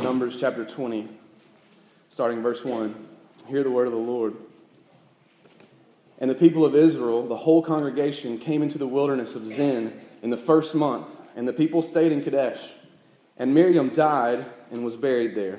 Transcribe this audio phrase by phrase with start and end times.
[0.00, 1.08] Numbers chapter 20,
[2.08, 2.94] starting verse 1.
[3.48, 4.36] Hear the word of the Lord.
[6.20, 10.30] And the people of Israel, the whole congregation, came into the wilderness of Zin in
[10.30, 12.60] the first month, and the people stayed in Kadesh.
[13.38, 15.58] And Miriam died and was buried there.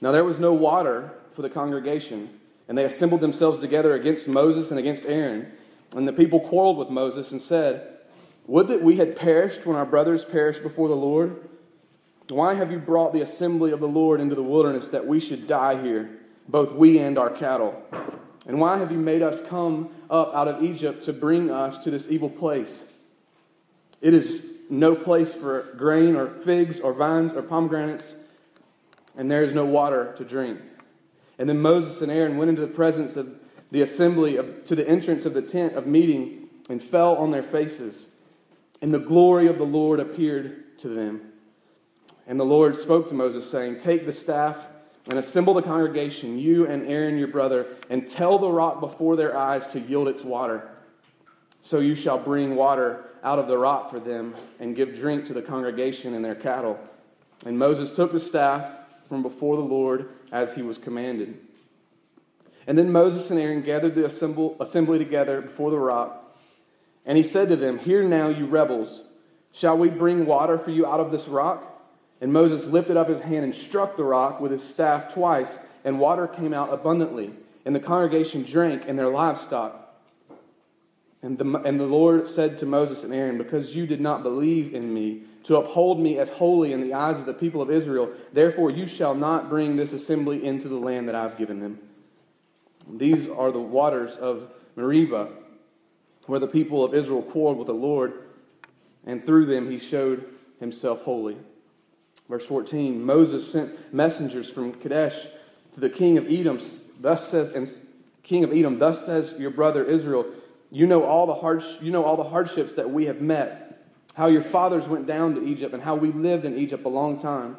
[0.00, 4.70] Now there was no water for the congregation, and they assembled themselves together against Moses
[4.70, 5.52] and against Aaron.
[5.94, 7.98] And the people quarreled with Moses and said,
[8.48, 11.48] Would that we had perished when our brothers perished before the Lord.
[12.28, 15.46] Why have you brought the assembly of the Lord into the wilderness that we should
[15.46, 16.10] die here,
[16.48, 17.80] both we and our cattle?
[18.46, 21.90] And why have you made us come up out of Egypt to bring us to
[21.90, 22.82] this evil place?
[24.00, 28.14] It is no place for grain or figs or vines or pomegranates,
[29.16, 30.60] and there is no water to drink.
[31.38, 33.38] And then Moses and Aaron went into the presence of
[33.70, 37.42] the assembly of, to the entrance of the tent of meeting and fell on their
[37.42, 38.06] faces.
[38.80, 41.25] And the glory of the Lord appeared to them.
[42.26, 44.58] And the Lord spoke to Moses, saying, Take the staff
[45.08, 49.36] and assemble the congregation, you and Aaron your brother, and tell the rock before their
[49.36, 50.68] eyes to yield its water.
[51.62, 55.34] So you shall bring water out of the rock for them and give drink to
[55.34, 56.78] the congregation and their cattle.
[57.44, 58.68] And Moses took the staff
[59.08, 61.38] from before the Lord as he was commanded.
[62.66, 66.36] And then Moses and Aaron gathered the assembly together before the rock.
[67.04, 69.02] And he said to them, Hear now, you rebels,
[69.52, 71.75] shall we bring water for you out of this rock?
[72.20, 76.00] And Moses lifted up his hand and struck the rock with his staff twice, and
[76.00, 77.32] water came out abundantly.
[77.64, 79.82] And the congregation drank, and their livestock.
[81.22, 84.74] And the, and the Lord said to Moses and Aaron, Because you did not believe
[84.74, 88.10] in me, to uphold me as holy in the eyes of the people of Israel,
[88.32, 91.78] therefore you shall not bring this assembly into the land that I've given them.
[92.88, 95.28] These are the waters of Meribah,
[96.26, 98.24] where the people of Israel quarreled with the Lord,
[99.04, 100.26] and through them he showed
[100.58, 101.36] himself holy.
[102.28, 105.26] Verse 14 Moses sent messengers from Kadesh
[105.72, 106.60] to the king of Edom.
[107.00, 107.70] Thus says, and
[108.22, 110.26] king of Edom, thus says your brother Israel,
[110.70, 114.42] you know all the you know all the hardships that we have met, how your
[114.42, 117.56] fathers went down to Egypt, and how we lived in Egypt a long time.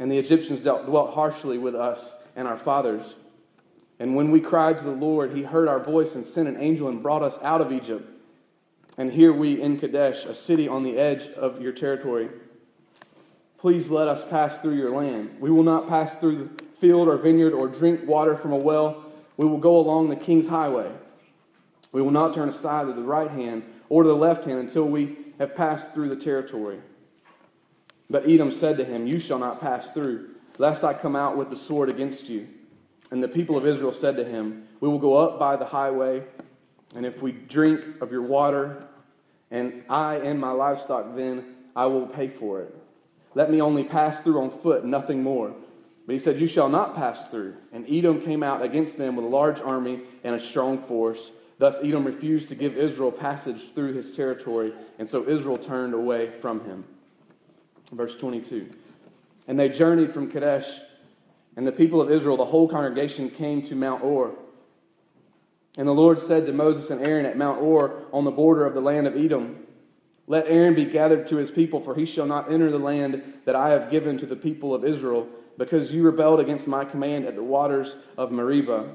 [0.00, 3.14] And the Egyptians dealt, dwelt harshly with us and our fathers.
[4.00, 6.88] And when we cried to the Lord, he heard our voice and sent an angel
[6.88, 8.08] and brought us out of Egypt.
[8.98, 12.30] And here we in Kadesh, a city on the edge of your territory.
[13.62, 15.36] Please let us pass through your land.
[15.38, 19.04] We will not pass through the field or vineyard or drink water from a well.
[19.36, 20.90] We will go along the king's highway.
[21.92, 24.88] We will not turn aside to the right hand or to the left hand until
[24.88, 26.80] we have passed through the territory.
[28.10, 31.48] But Edom said to him, You shall not pass through, lest I come out with
[31.48, 32.48] the sword against you.
[33.12, 36.24] And the people of Israel said to him, We will go up by the highway,
[36.96, 38.88] and if we drink of your water,
[39.52, 42.81] and I and my livestock, then I will pay for it.
[43.34, 45.54] Let me only pass through on foot, nothing more.
[46.06, 47.54] But he said, You shall not pass through.
[47.72, 51.30] And Edom came out against them with a large army and a strong force.
[51.58, 56.30] Thus Edom refused to give Israel passage through his territory, and so Israel turned away
[56.40, 56.84] from him.
[57.92, 58.68] Verse 22.
[59.46, 60.80] And they journeyed from Kadesh,
[61.56, 64.32] and the people of Israel, the whole congregation, came to Mount Hor.
[65.76, 68.74] And the Lord said to Moses and Aaron at Mount Hor on the border of
[68.74, 69.64] the land of Edom,
[70.26, 73.56] let Aaron be gathered to his people, for he shall not enter the land that
[73.56, 75.28] I have given to the people of Israel,
[75.58, 78.88] because you rebelled against my command at the waters of Meribah.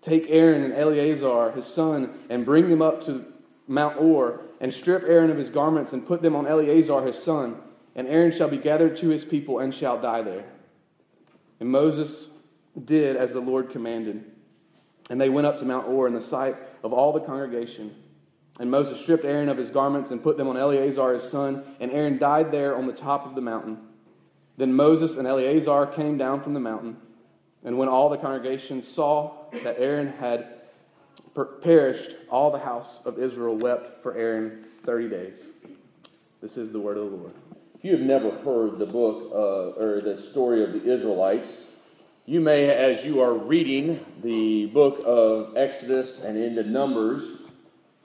[0.00, 3.24] Take Aaron and Eleazar, his son, and bring them up to
[3.66, 7.56] Mount Hor, and strip Aaron of his garments, and put them on Eleazar, his son.
[7.94, 10.44] And Aaron shall be gathered to his people, and shall die there.
[11.60, 12.28] And Moses
[12.84, 14.24] did as the Lord commanded.
[15.10, 17.94] And they went up to Mount Hor in the sight of all the congregation.
[18.62, 21.90] And Moses stripped Aaron of his garments and put them on Eleazar his son, and
[21.90, 23.76] Aaron died there on the top of the mountain.
[24.56, 26.96] Then Moses and Eleazar came down from the mountain,
[27.64, 29.32] and when all the congregation saw
[29.64, 30.60] that Aaron had
[31.34, 35.44] per- perished, all the house of Israel wept for Aaron 30 days.
[36.40, 37.32] This is the word of the Lord.
[37.74, 41.58] If you have never heard the book uh, or the story of the Israelites,
[42.26, 47.41] you may, as you are reading the book of Exodus and into Numbers,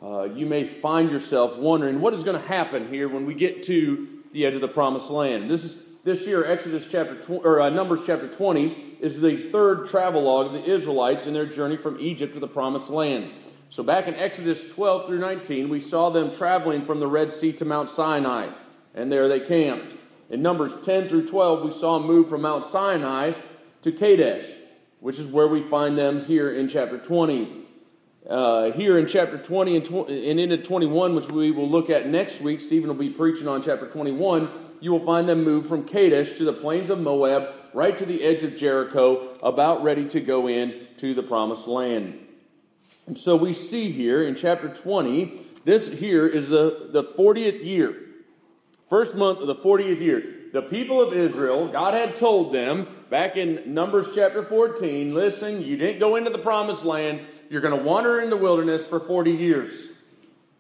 [0.02, 3.64] uh, you may find yourself wondering what is going to happen here when we get
[3.64, 5.50] to the edge of the promised land.
[5.50, 9.90] This is this year, Exodus chapter 20, or uh, Numbers chapter 20 is the third
[9.90, 13.30] travelogue of the Israelites in their journey from Egypt to the promised land.
[13.68, 17.52] So back in Exodus 12 through 19, we saw them traveling from the Red Sea
[17.52, 18.48] to Mount Sinai,
[18.96, 19.98] and there they camped.
[20.30, 23.34] In Numbers 10 through 12, we saw them move from Mount Sinai
[23.82, 24.50] to Kadesh,
[25.02, 27.67] which is where we find them here in chapter 20.
[28.30, 32.10] Uh, here in chapter 20 and, tw- and into 21, which we will look at
[32.10, 34.50] next week, Stephen will be preaching on chapter 21.
[34.82, 38.22] You will find them move from Kadesh to the plains of Moab, right to the
[38.24, 42.20] edge of Jericho, about ready to go in to the promised land.
[43.06, 47.96] And so we see here in chapter 20, this here is the, the 40th year,
[48.90, 50.34] first month of the 40th year.
[50.52, 55.78] The people of Israel, God had told them back in Numbers chapter 14 listen, you
[55.78, 59.32] didn't go into the promised land, you're going to wander in the wilderness for 40
[59.32, 59.88] years.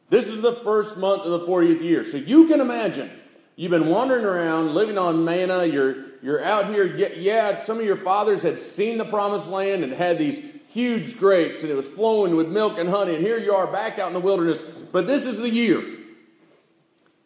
[0.09, 2.03] This is the first month of the 40th year.
[2.03, 3.11] So you can imagine,
[3.55, 6.85] you've been wandering around, living on manna, you're, you're out here.
[6.85, 11.61] Yeah, some of your fathers had seen the promised land and had these huge grapes,
[11.61, 13.15] and it was flowing with milk and honey.
[13.15, 14.61] And here you are back out in the wilderness.
[14.61, 15.83] But this is the year.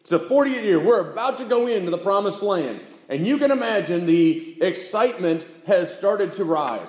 [0.00, 0.80] It's the 40th year.
[0.80, 2.80] We're about to go into the promised land.
[3.08, 6.88] And you can imagine the excitement has started to rise.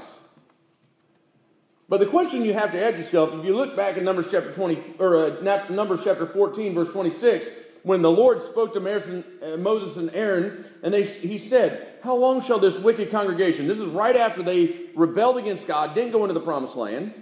[1.89, 4.51] But the question you have to ask yourself, if you look back in Numbers chapter
[4.51, 7.49] 20, or uh, Numbers chapter 14, verse 26,
[7.83, 12.41] when the Lord spoke to uh, Moses and Aaron, and they, he said, How long
[12.41, 16.33] shall this wicked congregation, this is right after they rebelled against God, didn't go into
[16.33, 17.13] the promised land.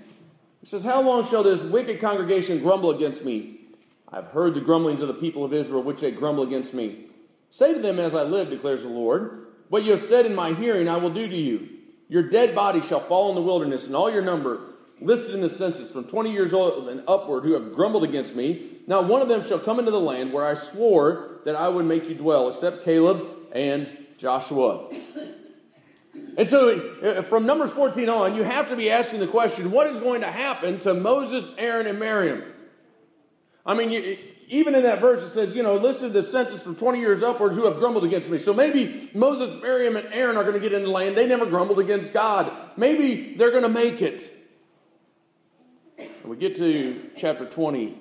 [0.61, 3.61] He says, How long shall this wicked congregation grumble against me?
[4.13, 7.07] I've heard the grumblings of the people of Israel, which they grumble against me.
[7.49, 10.53] Say to them, As I live, declares the Lord, what you have said in my
[10.53, 11.69] hearing, I will do to you.
[12.11, 14.59] Your dead body shall fall in the wilderness, and all your number,
[14.99, 18.79] listed in the census, from 20 years old and upward, who have grumbled against me,
[18.85, 21.85] not one of them shall come into the land where I swore that I would
[21.85, 23.87] make you dwell, except Caleb and
[24.17, 24.89] Joshua.
[26.35, 29.87] And so, uh, from Numbers 14 on, you have to be asking the question what
[29.87, 32.43] is going to happen to Moses, Aaron, and Miriam?
[33.65, 34.17] I mean, you,
[34.51, 37.55] even in that verse, it says, you know, listed the census from 20 years upwards
[37.55, 38.37] who have grumbled against me.
[38.37, 41.15] So maybe Moses, Miriam, and Aaron are going to get in the land.
[41.15, 42.51] They never grumbled against God.
[42.75, 44.29] Maybe they're going to make it.
[45.97, 47.97] And we get to chapter 20,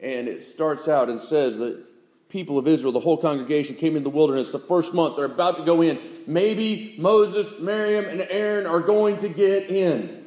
[0.00, 1.84] and it starts out and says that
[2.28, 5.14] people of Israel, the whole congregation, came in the wilderness the first month.
[5.14, 6.00] They're about to go in.
[6.26, 10.26] Maybe Moses, Miriam, and Aaron are going to get in.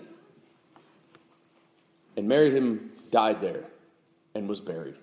[2.15, 3.65] And Miriam died there
[4.35, 4.95] and was buried.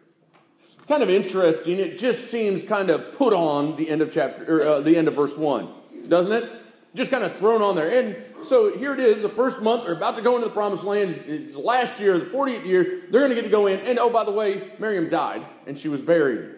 [0.88, 1.79] Kind of interesting.
[1.79, 5.09] It just seems kind of put on the end of chapter, or uh, the end
[5.09, 5.73] of verse one,
[6.09, 6.50] doesn't it?
[6.94, 7.88] Just kind of thrown on there.
[7.88, 10.82] And so here it is, the first month, they're about to go into the promised
[10.82, 11.23] land.
[11.27, 13.03] It's the last year, the 40th year.
[13.11, 13.81] They're going to get to go in.
[13.81, 16.56] And oh, by the way, Miriam died and she was buried.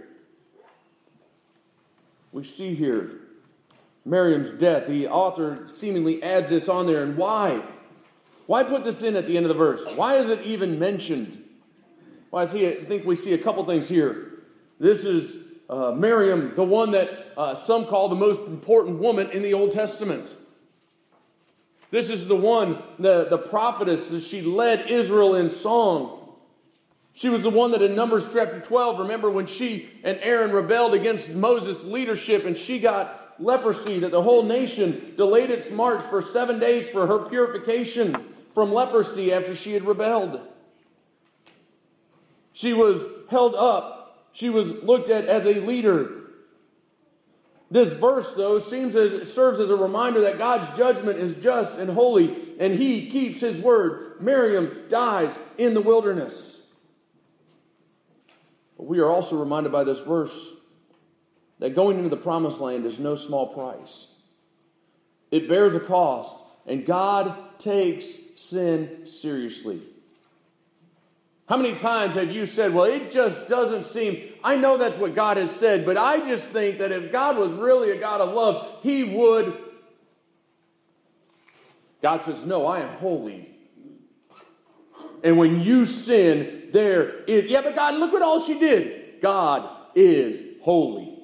[2.33, 3.21] We see here
[4.07, 4.87] Miriam's death.
[4.87, 7.03] The author seemingly adds this on there.
[7.03, 7.63] And why?
[8.47, 9.85] Why put this in at the end of the verse?
[9.95, 11.42] Why is it even mentioned?
[12.33, 14.39] Well, I, see, I think we see a couple things here.
[14.81, 15.37] This is
[15.69, 19.73] uh, Miriam, the one that uh, some call the most important woman in the Old
[19.73, 20.35] Testament.
[21.91, 26.35] This is the one, the, the prophetess, that she led Israel in song.
[27.13, 30.95] She was the one that in Numbers chapter 12, remember when she and Aaron rebelled
[30.95, 36.23] against Moses' leadership and she got leprosy, that the whole nation delayed its march for
[36.23, 38.17] seven days for her purification
[38.55, 40.41] from leprosy after she had rebelled.
[42.53, 46.19] She was held up, she was looked at as a leader.
[47.71, 51.89] This verse, though, seems as serves as a reminder that God's judgment is just and
[51.91, 54.21] holy, and He keeps His word.
[54.21, 56.61] Miriam dies in the wilderness.
[58.77, 60.53] But we are also reminded by this verse
[61.61, 64.09] that going into the promised land is no small price.
[65.31, 69.81] It bears a cost, and God takes sin seriously.
[71.49, 75.15] How many times have you said, Well, it just doesn't seem, I know that's what
[75.15, 78.33] God has said, but I just think that if God was really a God of
[78.33, 79.57] love, He would.
[82.01, 83.49] God says, No, I am holy.
[85.25, 89.21] And when you sin, there is, yeah, but God, look what all she did.
[89.21, 91.19] God is holy.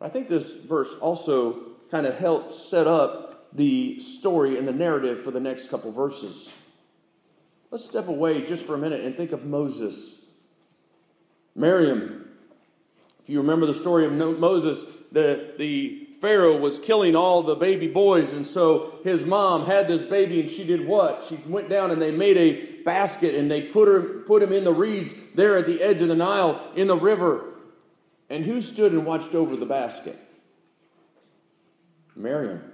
[0.00, 5.22] I think this verse also kind of helps set up the story and the narrative
[5.22, 6.48] for the next couple verses.
[7.74, 10.20] Let's step away just for a minute and think of Moses.
[11.56, 12.28] Miriam.
[13.20, 17.88] If you remember the story of Moses, the, the Pharaoh was killing all the baby
[17.88, 21.24] boys, and so his mom had this baby, and she did what?
[21.28, 24.62] She went down and they made a basket and they put, her, put him in
[24.62, 27.54] the reeds there at the edge of the Nile in the river.
[28.30, 30.16] And who stood and watched over the basket?
[32.14, 32.73] Miriam.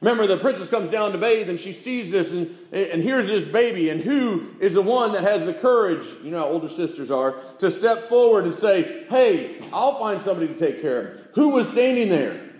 [0.00, 3.44] Remember, the princess comes down to bathe and she sees this and, and here's this
[3.44, 3.90] baby.
[3.90, 7.32] And who is the one that has the courage, you know how older sisters are,
[7.58, 11.24] to step forward and say, Hey, I'll find somebody to take care of him?
[11.34, 12.50] Who was standing there?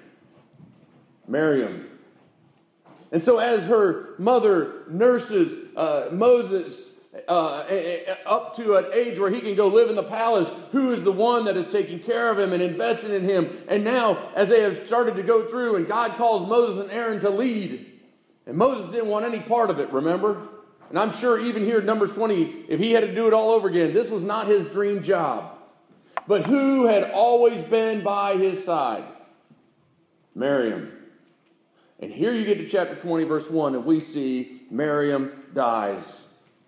[1.27, 1.87] Miriam.
[3.13, 6.91] And so, as her mother nurses uh, Moses
[7.29, 11.05] uh, up to an age where he can go live in the palace, who is
[11.05, 13.65] the one that is taking care of him and investing in him?
[13.69, 17.21] And now, as they have started to go through, and God calls Moses and Aaron
[17.21, 18.01] to lead,
[18.47, 20.49] and Moses didn't want any part of it, remember?
[20.89, 23.51] And I'm sure even here, in Numbers 20, if he had to do it all
[23.51, 25.57] over again, this was not his dream job.
[26.27, 29.05] But who had always been by his side?
[30.35, 30.93] Miriam.
[32.01, 36.21] And here you get to chapter 20, verse 1, and we see Miriam dies.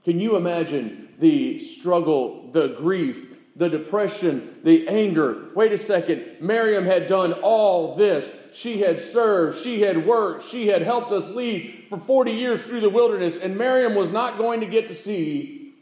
[0.04, 5.50] Can you imagine the struggle, the grief, the depression, the anger?
[5.54, 6.38] Wait a second.
[6.40, 8.32] Miriam had done all this.
[8.52, 12.80] She had served, she had worked, she had helped us lead for 40 years through
[12.80, 15.75] the wilderness, and Miriam was not going to get to see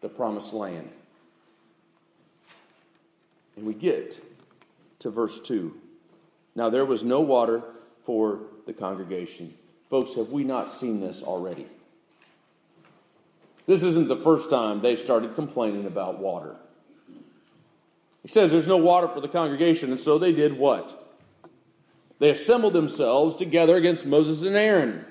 [0.00, 0.90] the promised land.
[3.56, 4.20] And we get
[5.00, 5.74] to verse 2.
[6.54, 7.62] Now there was no water
[8.04, 9.54] for the congregation.
[9.90, 11.66] Folks, have we not seen this already?
[13.66, 16.56] This isn't the first time they've started complaining about water.
[18.22, 21.02] He says there's no water for the congregation, and so they did what?
[22.18, 25.04] They assembled themselves together against Moses and Aaron.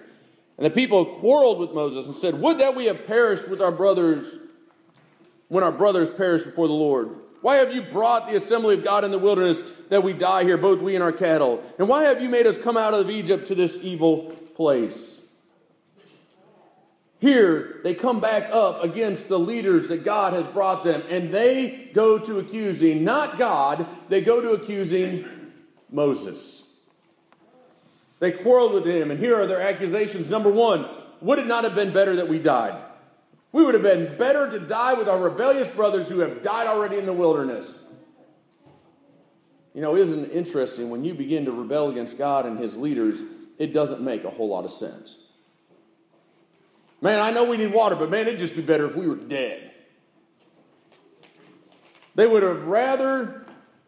[0.58, 3.72] And the people quarreled with Moses and said, Would that we have perished with our
[3.72, 4.40] brothers
[5.48, 7.10] when our brothers perished before the Lord.
[7.42, 10.58] Why have you brought the assembly of God in the wilderness that we die here,
[10.58, 11.64] both we and our cattle?
[11.78, 15.22] And why have you made us come out of Egypt to this evil place?
[17.20, 21.90] Here, they come back up against the leaders that God has brought them, and they
[21.94, 25.26] go to accusing not God, they go to accusing
[25.90, 26.64] Moses.
[28.20, 30.30] They quarreled with him, and here are their accusations.
[30.30, 30.88] Number one,
[31.22, 32.82] would it not have been better that we died?
[33.52, 36.98] We would have been better to die with our rebellious brothers who have died already
[36.98, 37.74] in the wilderness.
[39.74, 43.20] You know, isn't it interesting when you begin to rebel against God and his leaders,
[43.58, 45.18] it doesn't make a whole lot of sense.
[47.02, 49.16] Man, I know we need water, but man, it'd just be better if we were
[49.16, 49.72] dead.
[52.16, 53.46] They would have rather,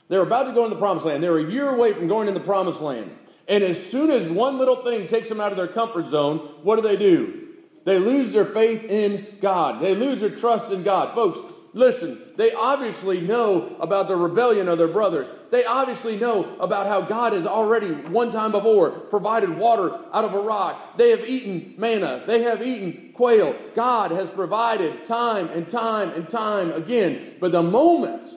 [0.10, 1.24] they're about to go in the promised land.
[1.24, 3.12] They're a year away from going in the promised land.
[3.48, 6.76] And as soon as one little thing takes them out of their comfort zone, what
[6.76, 7.48] do they do?
[7.86, 9.82] They lose their faith in God.
[9.82, 11.16] They lose their trust in God.
[11.16, 11.40] Folks,
[11.78, 15.28] listen, they obviously know about the rebellion of their brothers.
[15.52, 20.34] They obviously know about how God has already, one time before, provided water out of
[20.34, 20.98] a rock.
[20.98, 22.24] They have eaten manna.
[22.26, 23.56] They have eaten quail.
[23.76, 27.36] God has provided time and time and time again.
[27.40, 28.36] But the moment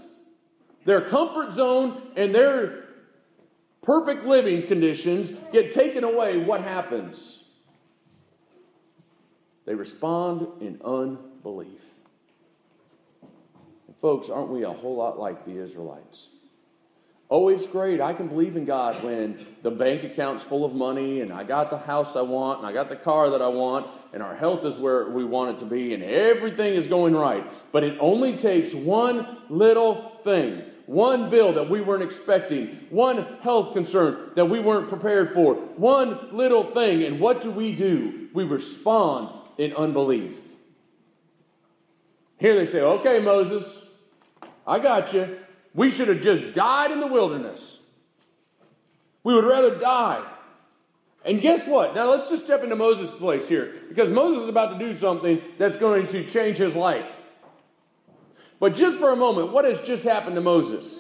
[0.84, 2.84] their comfort zone and their
[3.82, 7.44] perfect living conditions get taken away, what happens?
[9.64, 11.80] They respond in unbelief.
[14.00, 16.26] Folks, aren't we a whole lot like the Israelites?
[17.28, 18.00] Oh, it's great.
[18.00, 21.70] I can believe in God when the bank account's full of money and I got
[21.70, 24.64] the house I want and I got the car that I want and our health
[24.64, 27.48] is where we want it to be and everything is going right.
[27.70, 33.74] But it only takes one little thing one bill that we weren't expecting, one health
[33.74, 37.04] concern that we weren't prepared for, one little thing.
[37.04, 38.28] And what do we do?
[38.34, 40.36] We respond in unbelief.
[42.38, 43.84] Here they say, okay, Moses,
[44.66, 45.38] I got you.
[45.74, 47.78] We should have just died in the wilderness.
[49.22, 50.24] We would rather die.
[51.24, 51.94] And guess what?
[51.94, 55.40] Now let's just step into Moses' place here because Moses is about to do something
[55.58, 57.10] that's going to change his life.
[58.58, 60.98] But just for a moment, what has just happened to Moses?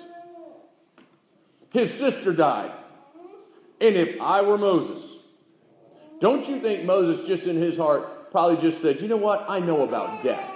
[1.70, 2.72] His sister died.
[3.80, 5.16] And if I were Moses,
[6.20, 9.46] don't you think Moses, just in his heart, probably just said, you know what?
[9.48, 10.49] I know about death.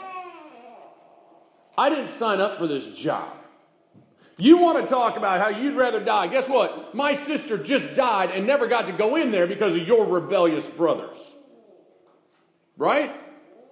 [1.77, 3.33] I didn't sign up for this job.
[4.37, 6.27] You want to talk about how you'd rather die.
[6.27, 6.95] Guess what?
[6.95, 10.67] My sister just died and never got to go in there because of your rebellious
[10.67, 11.19] brothers.
[12.77, 13.13] Right?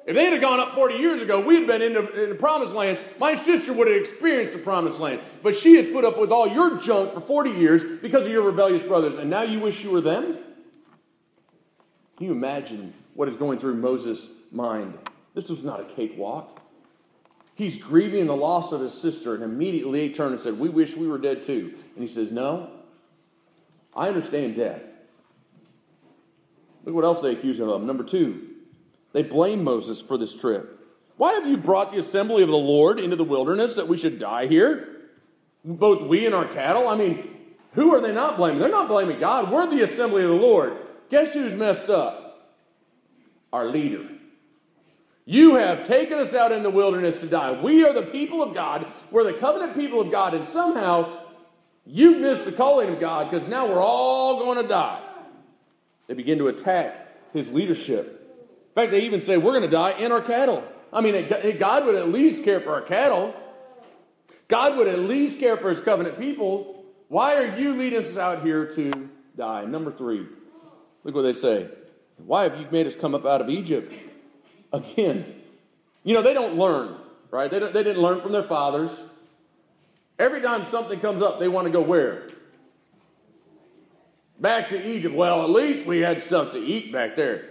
[0.07, 2.75] If they had gone up 40 years ago, we'd been in the, in the, promised
[2.75, 2.99] land.
[3.19, 5.21] My sister would have experienced the promised land.
[5.43, 8.43] But she has put up with all your junk for 40 years because of your
[8.43, 9.17] rebellious brothers.
[9.17, 10.39] And now you wish you were them?
[12.17, 14.99] Can you imagine what is going through Moses' mind?
[15.35, 16.62] This was not a cakewalk.
[17.63, 20.97] He's grieving the loss of his sister, and immediately he turned and said, We wish
[20.97, 21.73] we were dead too.
[21.95, 22.71] And he says, No,
[23.95, 24.83] I understand death.
[26.85, 27.81] Look what else they accuse him of.
[27.85, 28.49] Number two,
[29.13, 30.77] they blame Moses for this trip.
[31.17, 34.19] Why have you brought the assembly of the Lord into the wilderness that we should
[34.19, 34.89] die here?
[35.65, 36.89] Both we and our cattle?
[36.89, 37.31] I mean,
[37.75, 38.59] who are they not blaming?
[38.59, 39.53] They're not blaming God.
[39.53, 40.79] We're the assembly of the Lord.
[41.11, 42.59] Guess who's messed up?
[43.53, 44.09] Our leader.
[45.25, 47.53] You have taken us out in the wilderness to die.
[47.53, 48.87] We are the people of God.
[49.11, 50.35] We're the covenant people of God.
[50.35, 51.21] And somehow
[51.87, 55.01] you've missed the calling of God because now we're all going to die.
[56.09, 58.19] They begin to attack his leadership.
[58.71, 60.65] In fact, they even say, We're going to die in our cattle.
[60.93, 63.35] I mean, God would at least care for our cattle.
[64.49, 66.85] God would at least care for his covenant people.
[67.09, 69.65] Why are you leading us out here to die?
[69.65, 70.27] Number three,
[71.05, 71.69] look what they say.
[72.19, 73.93] Why have you made us come up out of Egypt?
[74.73, 75.41] Again,
[76.03, 76.97] you know, they don't learn,
[77.31, 77.51] right?
[77.51, 78.91] They, they didn't learn from their fathers.
[80.19, 82.29] Every time something comes up, they want to go where?
[84.41, 85.15] Back to Egypt.
[85.15, 87.49] Well, at least we had stuff to eat back there.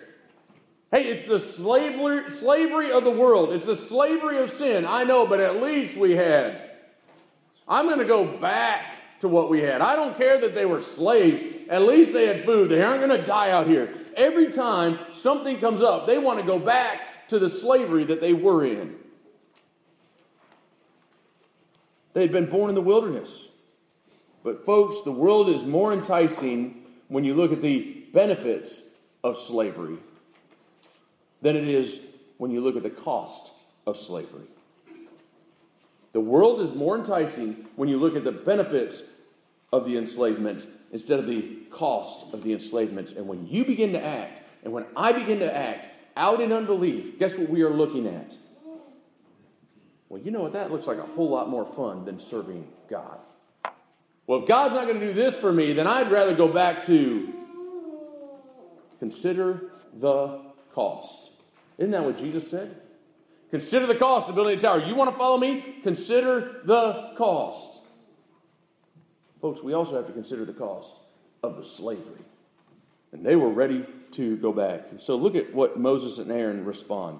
[0.91, 3.53] Hey, it's the slavery, slavery of the world.
[3.53, 4.85] It's the slavery of sin.
[4.85, 6.69] I know, but at least we had.
[7.67, 9.79] I'm going to go back to what we had.
[9.79, 11.43] I don't care that they were slaves.
[11.69, 12.69] At least they had food.
[12.69, 13.93] They aren't going to die out here.
[14.17, 16.99] Every time something comes up, they want to go back
[17.31, 18.93] to the slavery that they were in.
[22.11, 23.47] They had been born in the wilderness.
[24.43, 28.83] But, folks, the world is more enticing when you look at the benefits
[29.23, 29.95] of slavery
[31.41, 32.01] than it is
[32.37, 33.53] when you look at the cost
[33.87, 34.47] of slavery.
[36.11, 39.03] The world is more enticing when you look at the benefits
[39.71, 43.13] of the enslavement instead of the cost of the enslavement.
[43.13, 47.19] And when you begin to act, and when I begin to act out in unbelief,
[47.19, 48.33] guess what we are looking at?
[50.09, 50.53] Well, you know what?
[50.53, 53.17] That looks like a whole lot more fun than serving God.
[54.27, 56.85] Well, if God's not going to do this for me, then I'd rather go back
[56.85, 57.33] to
[58.99, 60.41] consider the
[60.73, 61.31] cost.
[61.77, 62.75] Isn't that what Jesus said?
[63.49, 64.79] Consider the cost of building a tower.
[64.79, 65.79] You want to follow me?
[65.83, 67.83] Consider the cost.
[69.41, 70.93] Folks, we also have to consider the cost
[71.43, 72.23] of the slavery.
[73.11, 74.87] And they were ready to go back.
[74.89, 77.19] And so look at what Moses and Aaron respond.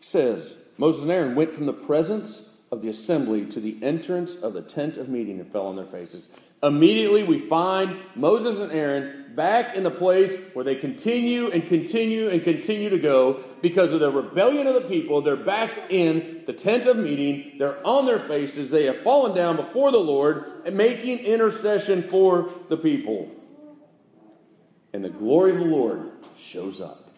[0.00, 4.52] Says, Moses and Aaron went from the presence of the assembly to the entrance of
[4.52, 6.28] the tent of meeting and fell on their faces.
[6.62, 12.28] Immediately we find Moses and Aaron back in the place where they continue and continue
[12.30, 15.20] and continue to go because of the rebellion of the people.
[15.20, 17.58] They're back in the tent of meeting.
[17.58, 18.70] They're on their faces.
[18.70, 23.30] They have fallen down before the Lord and making intercession for the people.
[24.94, 27.10] And the glory of the Lord shows up.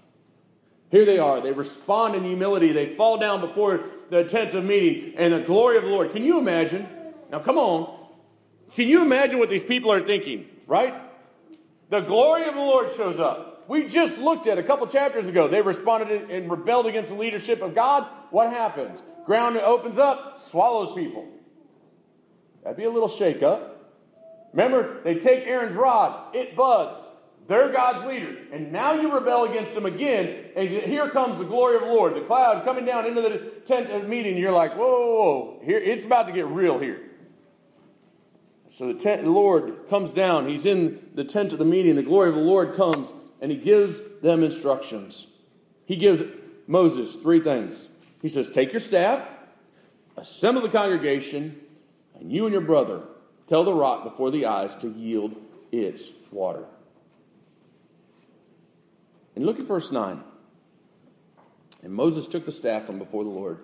[0.91, 1.41] Here they are.
[1.41, 2.73] They respond in humility.
[2.73, 6.11] They fall down before the tent of meeting and the glory of the Lord.
[6.11, 6.89] Can you imagine?
[7.31, 7.98] Now, come on.
[8.79, 10.95] Can you imagine what these people are thinking, right?
[11.91, 13.69] The glory of the Lord shows up.
[13.69, 15.49] We just looked at a couple chapters ago.
[15.49, 18.07] They responded and rebelled against the leadership of God.
[18.31, 19.03] What happens?
[19.27, 21.27] Ground opens up, swallows people.
[22.63, 23.97] That'd be a little shake up.
[24.53, 27.01] Remember, they take Aaron's rod, it buds.
[27.49, 28.37] They're God's leader.
[28.53, 32.15] And now you rebel against them again, and here comes the glory of the Lord,
[32.15, 34.37] the cloud coming down into the tent of meeting.
[34.37, 35.61] You're like, whoa, whoa, whoa.
[35.65, 37.08] Here, it's about to get real here.
[38.79, 40.49] So the, tent, the Lord comes down.
[40.49, 41.97] He's in the tent of the meeting.
[41.97, 45.27] The glory of the Lord comes and he gives them instructions.
[45.87, 46.23] He gives
[46.69, 47.89] Moses three things.
[48.23, 49.27] He says, Take your staff,
[50.17, 51.61] assemble the congregation,
[52.21, 53.03] and you and your brother
[53.49, 55.35] tell the rock before the eyes to yield
[55.73, 56.65] its water.
[59.35, 60.23] And look at verse 9.
[61.83, 63.59] And Moses took the staff from before the Lord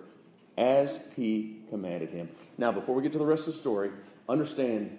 [0.57, 2.27] as he commanded him.
[2.57, 3.91] Now, before we get to the rest of the story,
[4.27, 4.97] understand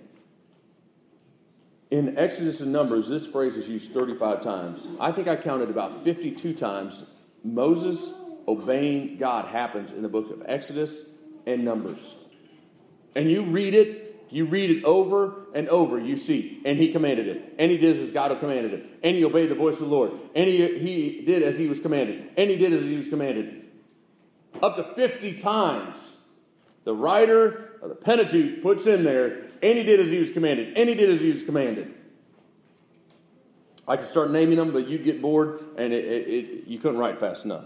[1.91, 4.89] in Exodus and Numbers, this phrase is used 35 times.
[4.99, 7.05] I think I counted about 52 times
[7.45, 8.13] Moses
[8.49, 11.05] obeying God happens in the book of Exodus
[11.47, 12.15] and Numbers.
[13.15, 17.29] And you read it, you read it over and over, you see, and he commanded
[17.29, 19.87] it, and he did as God commanded it, and he obeyed the voice of the
[19.87, 23.09] Lord, and he, he did as he was commanded, and he did as he was
[23.09, 23.65] commanded.
[24.61, 25.97] Up to 50 times,
[26.85, 30.77] the writer of the Pentateuch puts in there and he did as he was commanded,
[30.77, 31.95] and he did as he was commanded.
[33.89, 36.99] I could start naming them, but you'd get bored, and it, it, it, you couldn't
[36.99, 37.65] write fast enough.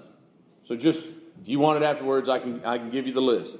[0.65, 3.57] So just, if you want it afterwards, I can, I can give you the list.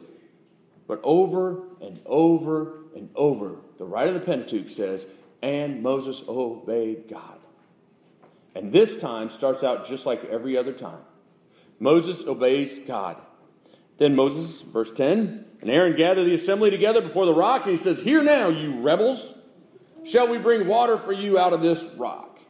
[0.87, 5.07] But over and over and over, the writer of the Pentateuch says,
[5.43, 7.39] and Moses obeyed God.
[8.55, 11.01] And this time starts out just like every other time.
[11.79, 13.17] Moses obeys God.
[14.01, 17.77] Then Moses, verse 10, and Aaron gathered the assembly together before the rock, and he
[17.77, 19.35] says, Hear now, you rebels,
[20.05, 22.41] shall we bring water for you out of this rock?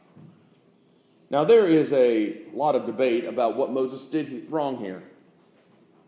[1.29, 5.03] Now, there is a lot of debate about what Moses did wrong here.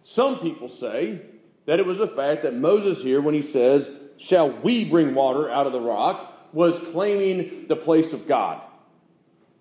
[0.01, 1.21] Some people say
[1.65, 5.51] that it was the fact that Moses here, when he says, Shall we bring water
[5.51, 8.62] out of the rock, was claiming the place of God.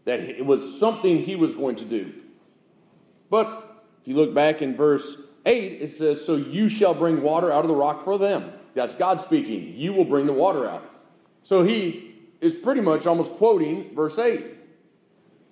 [0.04, 2.12] That it was something he was going to do.
[3.30, 7.52] But if you look back in verse 8, it says, So you shall bring water
[7.52, 8.52] out of the rock for them.
[8.74, 9.74] That's God speaking.
[9.76, 10.88] You will bring the water out.
[11.42, 14.44] So he is pretty much almost quoting verse 8.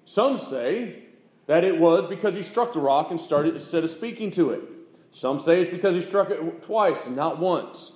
[0.05, 1.05] Some say
[1.47, 4.63] that it was because he struck the rock and started instead of speaking to it.
[5.11, 7.93] Some say it's because he struck it twice and not once.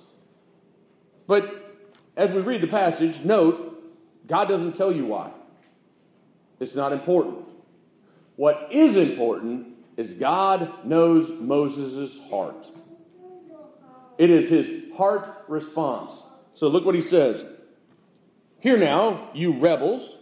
[1.27, 1.75] But
[2.17, 3.83] as we read the passage, note
[4.27, 5.31] God doesn't tell you why.
[6.59, 7.45] It's not important.
[8.35, 12.67] What is important is God knows Moses' heart.
[14.17, 16.21] It is his heart response.
[16.53, 17.45] So look what he says.
[18.59, 20.17] Hear now, you rebels.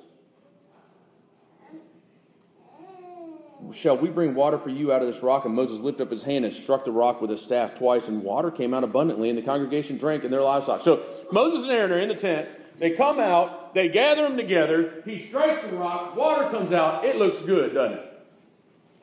[3.72, 5.46] Shall we bring water for you out of this rock?
[5.46, 8.22] And Moses lifted up his hand and struck the rock with his staff twice, and
[8.22, 10.82] water came out abundantly, and the congregation drank and their livestock.
[10.82, 12.50] So Moses and Aaron are in the tent.
[12.80, 15.02] They come out, they gather them together.
[15.06, 17.06] He strikes the rock, water comes out.
[17.06, 18.13] It looks good, doesn't it?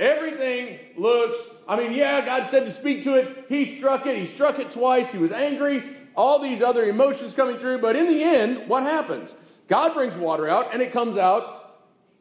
[0.01, 3.45] Everything looks, I mean, yeah, God said to speak to it.
[3.51, 4.17] He struck it.
[4.17, 5.13] He struck it twice.
[5.13, 5.95] He was angry.
[6.17, 7.83] All these other emotions coming through.
[7.83, 9.35] But in the end, what happens?
[9.69, 11.51] God brings water out, and it comes out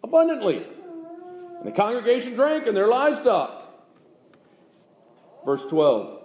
[0.04, 0.58] abundantly.
[0.58, 3.64] And the congregation drank, and their livestock.
[5.46, 6.22] Verse 12.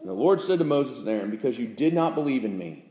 [0.00, 2.84] And the Lord said to Moses and Aaron, Because you did not believe in me,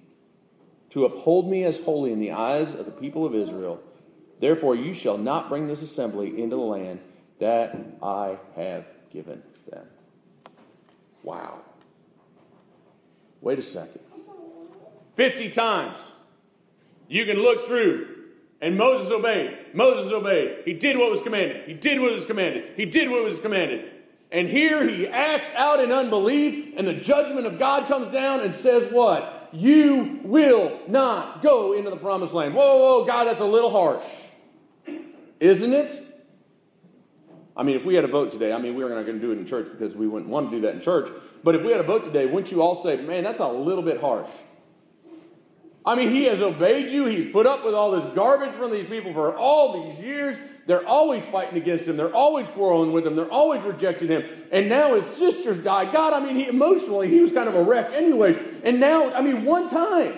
[0.90, 3.80] to uphold me as holy in the eyes of the people of Israel,
[4.40, 7.00] therefore you shall not bring this assembly into the land
[7.44, 9.86] that I have given them.
[11.24, 11.60] Wow.
[13.42, 14.00] Wait a second.
[15.18, 16.00] 50 times
[17.10, 18.16] you can look through
[18.62, 19.58] and Moses obeyed.
[19.74, 20.60] Moses obeyed.
[20.64, 21.68] He did what was commanded.
[21.68, 22.78] He did what was commanded.
[22.78, 23.92] He did what was commanded.
[24.32, 28.54] And here he acts out in unbelief, and the judgment of God comes down and
[28.54, 29.50] says, What?
[29.52, 32.56] You will not go into the promised land.
[32.56, 34.04] Whoa, whoa, God, that's a little harsh.
[35.42, 36.13] Isn't it?
[37.56, 39.26] I mean, if we had a vote today, I mean, we are not going to
[39.26, 41.10] do it in church because we wouldn't want to do that in church.
[41.44, 43.84] But if we had a vote today, wouldn't you all say, man, that's a little
[43.84, 44.30] bit harsh?
[45.86, 47.06] I mean, he has obeyed you.
[47.06, 50.38] He's put up with all this garbage from these people for all these years.
[50.66, 51.98] They're always fighting against him.
[51.98, 53.18] They're always quarreling with him.
[53.18, 54.24] They're always rejecting him.
[54.52, 55.92] And now his sisters died.
[55.92, 58.38] God, I mean, he, emotionally, he was kind of a wreck, anyways.
[58.64, 60.18] And now, I mean, one time,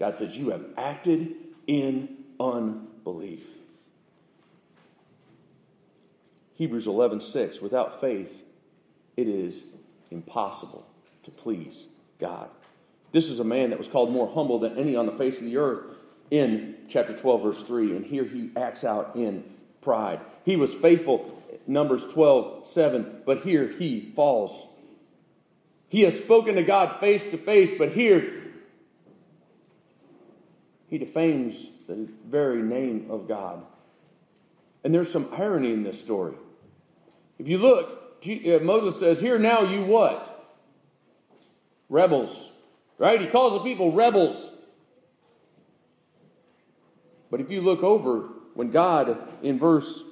[0.00, 1.36] God says, You have acted
[1.68, 3.46] in unbelief.
[6.62, 8.44] Hebrews 11:6, Without faith,
[9.16, 9.64] it is
[10.12, 10.86] impossible
[11.24, 11.88] to please
[12.20, 12.50] God.
[13.10, 15.44] This is a man that was called more humble than any on the face of
[15.44, 15.96] the earth
[16.30, 17.96] in chapter 12, verse 3.
[17.96, 19.42] And here he acts out in
[19.80, 20.20] pride.
[20.44, 24.64] He was faithful, Numbers 12, 7, but here he falls.
[25.88, 28.40] He has spoken to God face to face, but here
[30.86, 33.64] he defames the very name of God.
[34.84, 36.34] And there's some irony in this story.
[37.38, 40.38] If you look, uh, Moses says, Here now, you what?
[41.88, 42.50] Rebels.
[42.98, 43.20] Right?
[43.20, 44.50] He calls the people rebels.
[47.30, 50.02] But if you look over, when God, in verse,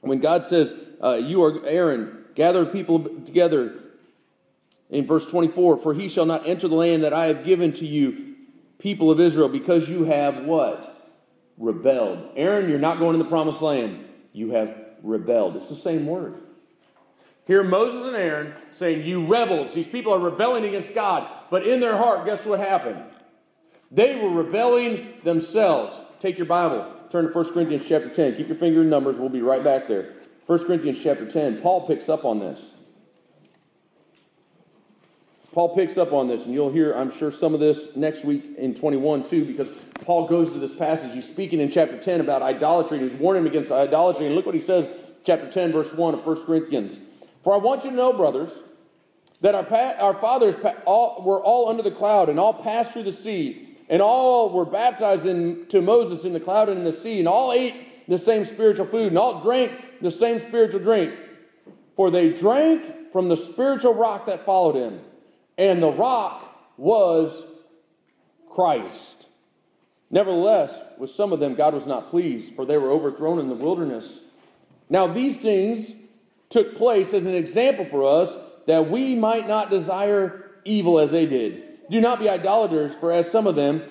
[0.00, 3.80] when God says, uh, You are Aaron, gather people together,
[4.90, 7.86] in verse 24, For he shall not enter the land that I have given to
[7.86, 8.34] you,
[8.78, 10.96] people of Israel, because you have what?
[11.56, 12.30] Rebelled.
[12.36, 14.04] Aaron, you're not going to the promised land.
[14.32, 15.56] You have rebelled.
[15.56, 16.34] It's the same word.
[17.46, 19.74] Here, Moses and Aaron saying, You rebels.
[19.74, 21.28] These people are rebelling against God.
[21.50, 23.02] But in their heart, guess what happened?
[23.90, 25.98] They were rebelling themselves.
[26.20, 28.36] Take your Bible, turn to 1 Corinthians chapter 10.
[28.36, 29.18] Keep your finger in numbers.
[29.18, 30.12] We'll be right back there.
[30.46, 31.60] 1 Corinthians chapter 10.
[31.60, 32.62] Paul picks up on this.
[35.52, 38.44] Paul picks up on this, and you'll hear, I'm sure, some of this next week
[38.56, 39.72] in 21 too, because
[40.04, 41.12] Paul goes to this passage.
[41.12, 44.26] He's speaking in chapter 10 about idolatry, and he's warning against idolatry.
[44.26, 44.88] And look what he says,
[45.24, 47.00] chapter 10, verse 1 of 1 Corinthians.
[47.42, 48.50] For I want you to know, brothers,
[49.40, 52.92] that our, pa- our fathers pa- all, were all under the cloud and all passed
[52.92, 56.92] through the sea, and all were baptized into Moses in the cloud and in the
[56.92, 61.12] sea, and all ate the same spiritual food, and all drank the same spiritual drink.
[61.96, 65.00] For they drank from the spiritual rock that followed him,
[65.60, 66.42] and the rock
[66.78, 67.44] was
[68.50, 69.26] Christ.
[70.10, 73.54] Nevertheless, with some of them God was not pleased, for they were overthrown in the
[73.54, 74.22] wilderness.
[74.88, 75.92] Now, these things
[76.48, 78.34] took place as an example for us
[78.66, 81.62] that we might not desire evil as they did.
[81.90, 83.82] Do not be idolaters, for as some of them,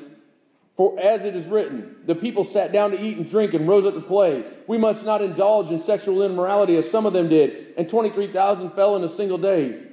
[0.75, 3.86] for as it is written, the people sat down to eat and drink and rose
[3.86, 4.43] up to play.
[4.65, 8.95] We must not indulge in sexual immorality as some of them did, and 23,000 fell
[8.95, 9.88] in a single day.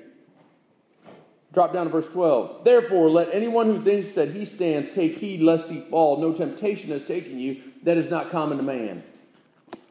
[1.52, 2.64] Drop down to verse 12.
[2.64, 6.18] Therefore, let anyone who thinks that he stands take heed lest he fall.
[6.18, 9.02] No temptation has taken you that is not common to man.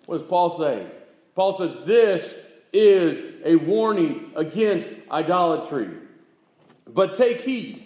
[0.06, 0.86] What does Paul say?
[1.34, 2.36] Paul says, This
[2.72, 5.90] is a warning against idolatry.
[6.88, 7.82] But take heed.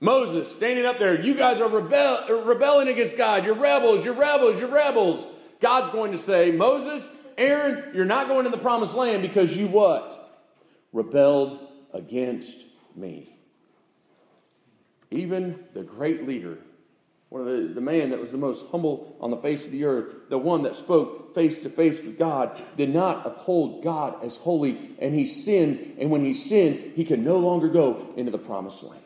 [0.00, 3.44] Moses standing up there, you guys are rebel- rebelling against God.
[3.44, 5.26] You're rebels, you're rebels, you're rebels.
[5.60, 9.68] God's going to say, Moses, Aaron, you're not going to the promised land because you
[9.68, 10.18] what?
[10.92, 11.61] Rebelled
[11.92, 13.36] against me.
[15.10, 16.58] Even the great leader,
[17.28, 19.84] one of the, the man that was the most humble on the face of the
[19.84, 24.36] earth, the one that spoke face to face with God, did not uphold God as
[24.36, 25.96] holy, and he sinned.
[25.98, 29.00] And when he sinned, he could no longer go into the promised land.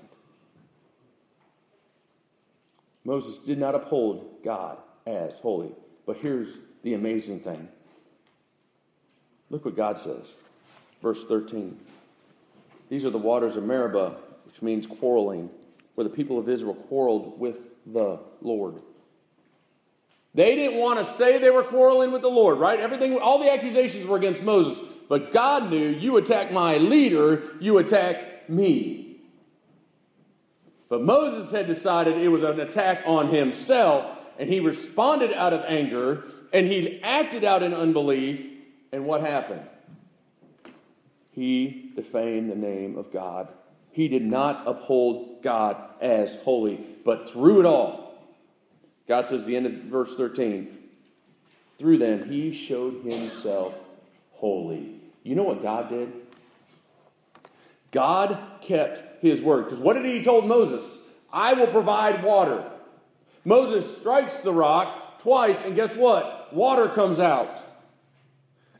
[3.04, 5.72] Moses did not uphold God as holy.
[6.06, 7.68] But here's the amazing thing.
[9.50, 10.34] Look what God says.
[11.00, 11.78] Verse 13.
[12.88, 15.50] These are the waters of Meribah, which means quarreling,
[15.94, 18.76] where the people of Israel quarreled with the Lord.
[20.34, 22.78] They didn't want to say they were quarreling with the Lord, right?
[22.78, 24.78] Everything, all the accusations were against Moses.
[25.08, 29.18] But God knew you attack my leader, you attack me.
[30.88, 35.64] But Moses had decided it was an attack on himself, and he responded out of
[35.66, 38.44] anger, and he acted out in unbelief.
[38.92, 39.62] And what happened?
[41.32, 43.48] He defamed the name of God.
[43.90, 46.84] He did not uphold God as holy.
[47.04, 48.14] But through it all,
[49.08, 50.76] God says, the end of verse 13,
[51.78, 53.74] through them, he showed himself
[54.32, 54.94] holy.
[55.22, 56.12] You know what God did?
[57.90, 59.64] God kept his word.
[59.64, 60.84] Because what did he told Moses?
[61.32, 62.70] I will provide water.
[63.44, 66.52] Moses strikes the rock twice, and guess what?
[66.52, 67.62] Water comes out.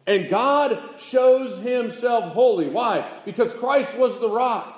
[0.07, 2.69] And God shows himself holy.
[2.69, 3.21] Why?
[3.25, 4.73] Because Christ was the rock.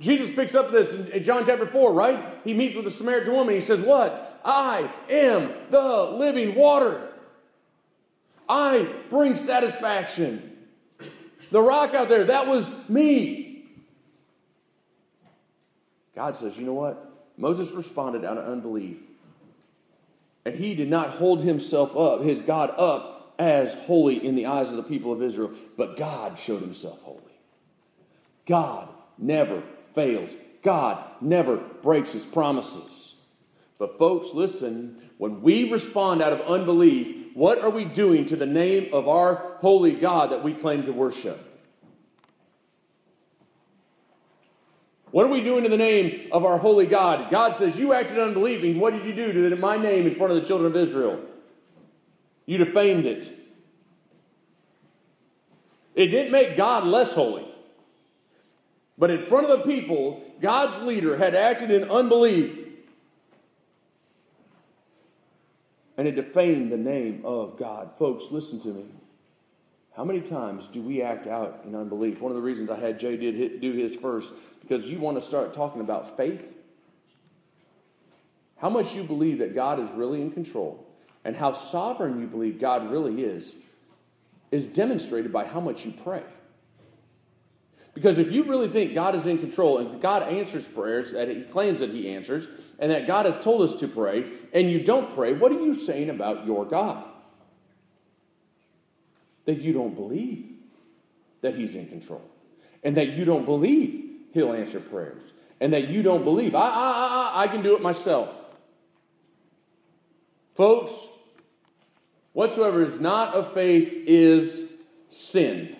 [0.00, 2.24] Jesus picks up this in John chapter 4, right?
[2.42, 3.54] He meets with the Samaritan woman.
[3.54, 4.40] He says, What?
[4.44, 7.08] I am the living water.
[8.48, 10.56] I bring satisfaction.
[11.50, 13.66] The rock out there, that was me.
[16.14, 17.12] God says, You know what?
[17.36, 18.96] Moses responded out of unbelief.
[20.44, 24.68] And he did not hold himself up, his God up, as holy in the eyes
[24.68, 27.20] of the people of Israel, but God showed himself holy.
[28.46, 29.62] God never
[29.94, 33.14] fails, God never breaks his promises.
[33.78, 38.44] But, folks, listen, when we respond out of unbelief, what are we doing to the
[38.44, 41.46] name of our holy God that we claim to worship?
[45.12, 47.30] What are we doing to the name of our holy God?
[47.30, 48.78] God says, You acted unbelieving.
[48.78, 51.20] What did you do to my name in front of the children of Israel?
[52.46, 53.30] You defamed it.
[55.94, 57.46] It didn't make God less holy.
[58.96, 62.58] But in front of the people, God's leader had acted in unbelief.
[65.96, 67.90] And it defamed the name of God.
[67.98, 68.86] Folks, listen to me.
[69.94, 72.20] How many times do we act out in unbelief?
[72.20, 75.24] One of the reasons I had Jay did do his first because you want to
[75.24, 76.46] start talking about faith.
[78.56, 80.86] How much you believe that God is really in control
[81.24, 83.54] and how sovereign you believe God really is
[84.50, 86.22] is demonstrated by how much you pray.
[87.94, 91.42] Because if you really think God is in control and God answers prayers that He
[91.42, 92.46] claims that He answers,
[92.78, 95.74] and that God has told us to pray, and you don't pray, what are you
[95.74, 97.04] saying about your God?
[99.44, 100.46] That you don't believe
[101.42, 102.22] that He's in control,
[102.82, 105.22] and that you don't believe He'll answer prayers,
[105.60, 106.54] and that you don't believe.
[106.54, 108.34] I, I, I, I can do it myself.
[110.60, 111.08] Folks,
[112.34, 114.70] whatsoever is not of faith is
[115.08, 115.74] sin.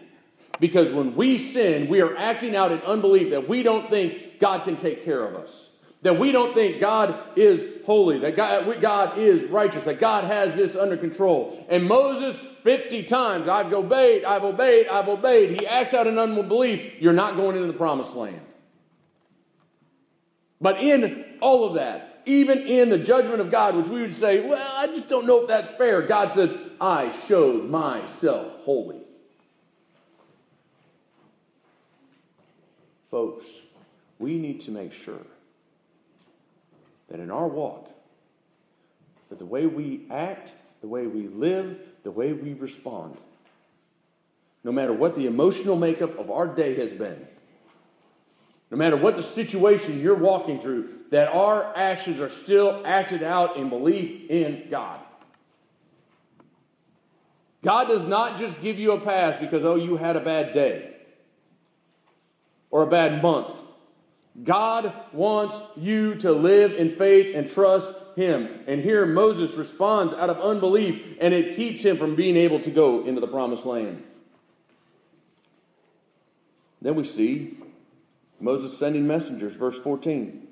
[0.58, 4.64] Because when we sin, we are acting out in unbelief that we don't think God
[4.64, 5.68] can take care of us.
[6.00, 10.56] That we don't think God is holy, that God, God is righteous, that God has
[10.56, 11.62] this under control.
[11.68, 15.60] And Moses, 50 times, I've obeyed, I've obeyed, I've obeyed.
[15.60, 16.94] He acts out in unbelief.
[16.98, 18.40] You're not going into the promised land.
[20.58, 24.40] But in all of that, even in the judgment of God, which we would say,
[24.46, 29.00] well, I just don't know if that's fair, God says, I showed myself holy.
[33.10, 33.62] Folks,
[34.18, 35.26] we need to make sure
[37.08, 37.90] that in our walk,
[39.28, 43.16] that the way we act, the way we live, the way we respond,
[44.62, 47.26] no matter what the emotional makeup of our day has been,
[48.70, 53.56] no matter what the situation you're walking through, that our actions are still acted out
[53.56, 55.00] in belief in God.
[57.62, 60.94] God does not just give you a pass because, oh, you had a bad day
[62.70, 63.58] or a bad month.
[64.44, 68.48] God wants you to live in faith and trust Him.
[68.68, 72.70] And here Moses responds out of unbelief, and it keeps him from being able to
[72.70, 74.04] go into the promised land.
[76.80, 77.58] Then we see
[78.40, 80.48] Moses sending messengers, verse 14.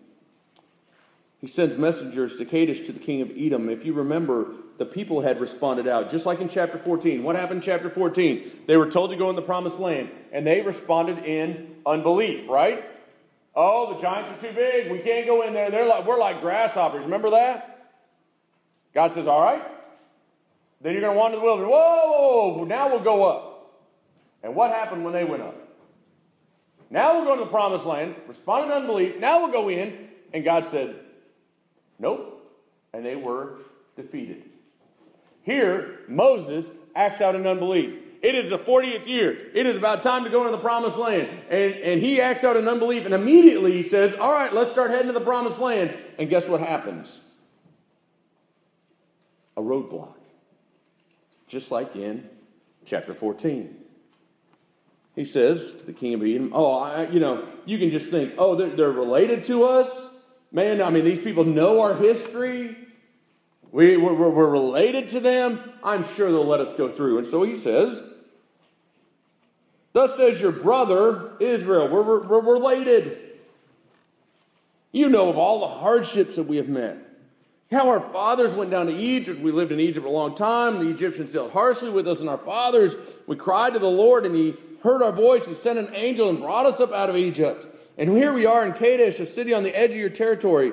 [1.41, 3.69] He sends messengers to Kadesh to the king of Edom.
[3.71, 7.23] If you remember, the people had responded out, just like in chapter 14.
[7.23, 8.51] What happened in chapter 14?
[8.67, 12.85] They were told to go in the promised land, and they responded in unbelief, right?
[13.55, 14.91] Oh, the giants are too big.
[14.91, 15.71] We can't go in there.
[15.71, 17.05] They're like, we're like grasshoppers.
[17.05, 17.93] Remember that?
[18.95, 19.63] God says, All right.
[20.81, 21.71] Then you're going to wander the wilderness.
[21.73, 23.73] Whoa, now we'll go up.
[24.45, 25.57] And what happened when they went up?
[26.91, 29.19] Now we'll go to the promised land, responded in unbelief.
[29.19, 30.09] Now we'll go in.
[30.33, 30.97] And God said,
[31.99, 32.35] Nope.
[32.93, 33.59] And they were
[33.97, 34.45] defeated.
[35.43, 37.99] Here, Moses acts out in unbelief.
[38.21, 39.51] It is the 40th year.
[39.55, 41.29] It is about time to go into the promised land.
[41.49, 44.91] And, and he acts out in unbelief, and immediately he says, All right, let's start
[44.91, 45.97] heading to the promised land.
[46.19, 47.21] And guess what happens?
[49.57, 50.15] A roadblock.
[51.47, 52.29] Just like in
[52.85, 53.77] chapter 14.
[55.19, 58.35] He says to the king of Edom, Oh, I, you know, you can just think,
[58.39, 60.07] oh, they're, they're related to us.
[60.53, 62.77] Man, I mean, these people know our history.
[63.73, 65.73] We, we're, we're related to them.
[65.83, 67.19] I'm sure they'll let us go through.
[67.19, 68.01] And so he says,
[69.93, 73.19] Thus says your brother Israel, we're, we're, we're related.
[74.93, 76.97] You know of all the hardships that we have met.
[77.71, 79.41] How our fathers went down to Egypt.
[79.41, 80.79] We lived in Egypt a long time.
[80.79, 82.97] The Egyptians dealt harshly with us and our fathers.
[83.27, 86.41] We cried to the Lord, and He heard our voice and sent an angel and
[86.41, 87.69] brought us up out of Egypt.
[87.99, 90.73] And here we are in Kadesh, a city on the edge of your territory.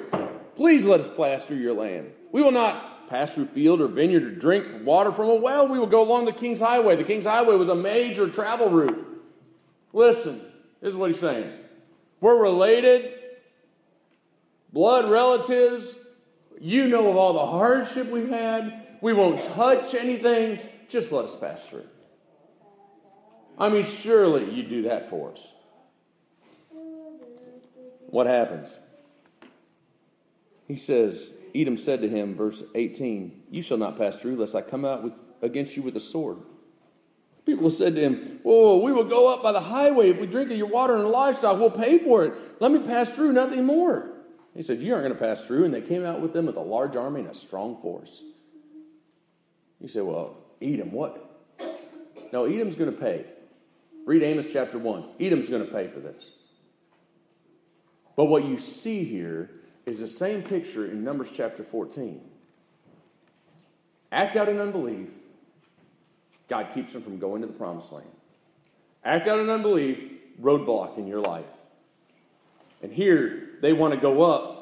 [0.56, 2.12] Please let us pass through your land.
[2.32, 5.68] We will not pass through field or vineyard or drink water from a well.
[5.68, 6.96] We will go along the King's Highway.
[6.96, 9.06] The King's Highway was a major travel route.
[9.92, 10.40] Listen,
[10.82, 11.52] this is what he's saying.
[12.22, 13.12] We're related,
[14.72, 15.98] blood relatives.
[16.60, 18.98] You know of all the hardship we've had.
[19.02, 20.60] We won't touch anything.
[20.90, 21.86] Just let us pass through.
[23.58, 25.54] I mean, surely you do that for us.
[28.08, 28.78] What happens?
[30.68, 34.62] He says, Edom said to him, verse 18, You shall not pass through, lest I
[34.62, 36.38] come out with, against you with a sword.
[37.46, 40.10] People said to him, Whoa, we will go up by the highway.
[40.10, 42.34] If we drink of your water and livestock, we'll pay for it.
[42.60, 44.15] Let me pass through, nothing more.
[44.56, 45.66] He said, You aren't going to pass through.
[45.66, 48.24] And they came out with them with a large army and a strong force.
[49.82, 51.22] You say, Well, Edom, what?
[52.32, 53.26] No, Edom's going to pay.
[54.06, 55.06] Read Amos chapter 1.
[55.20, 56.30] Edom's going to pay for this.
[58.16, 59.50] But what you see here
[59.86, 62.22] is the same picture in Numbers chapter 14.
[64.12, 65.10] Act out in unbelief,
[66.48, 68.08] God keeps them from going to the promised land.
[69.04, 70.00] Act out in unbelief,
[70.42, 71.46] roadblock in your life.
[72.82, 74.56] And here, they want to go up.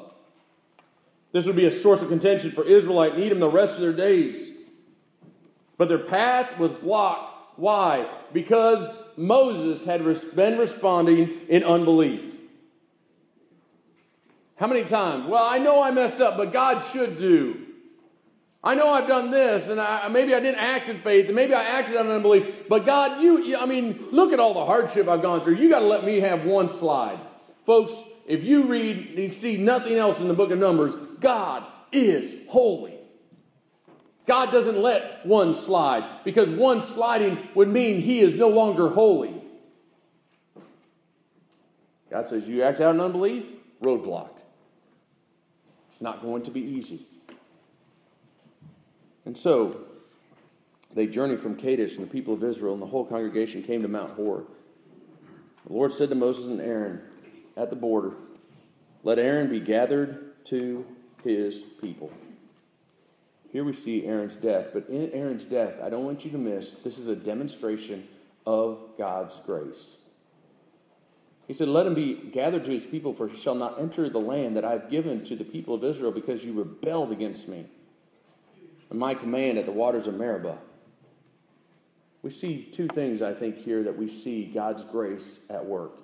[1.32, 3.92] This would be a source of contention for Israelite and Edom the rest of their
[3.92, 4.52] days.
[5.76, 7.32] But their path was blocked.
[7.58, 8.08] Why?
[8.32, 10.04] Because Moses had
[10.34, 12.24] been responding in unbelief.
[14.56, 15.26] How many times?
[15.28, 17.60] Well, I know I messed up, but God should do.
[18.62, 21.52] I know I've done this, and I, maybe I didn't act in faith, and maybe
[21.52, 22.66] I acted on unbelief.
[22.68, 25.56] But God, you, I mean, look at all the hardship I've gone through.
[25.56, 27.18] You got to let me have one slide.
[27.66, 27.92] Folks,
[28.26, 32.94] if you read and see nothing else in the book of Numbers, God is holy.
[34.26, 39.34] God doesn't let one slide because one sliding would mean he is no longer holy.
[42.10, 43.44] God says, You act out in unbelief,
[43.82, 44.30] roadblock.
[45.88, 47.00] It's not going to be easy.
[49.26, 49.80] And so
[50.94, 53.88] they journeyed from Kadesh, and the people of Israel and the whole congregation came to
[53.88, 54.44] Mount Hor.
[55.66, 57.02] The Lord said to Moses and Aaron
[57.56, 58.12] at the border,
[59.02, 60.84] Let Aaron be gathered to
[61.22, 62.10] his people.
[63.50, 66.74] Here we see Aaron's death, but in Aaron's death, I don't want you to miss
[66.74, 68.08] this is a demonstration
[68.46, 69.96] of God's grace.
[71.46, 74.18] He said, Let him be gathered to his people, for he shall not enter the
[74.18, 77.66] land that I have given to the people of Israel, because you rebelled against me
[78.90, 80.58] and my command at the waters of Meribah.
[82.22, 85.98] We see two things, I think, here that we see God's grace at work.